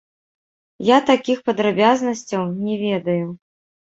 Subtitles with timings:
[0.85, 3.27] Я такіх падрабязнасцяў не ведаю.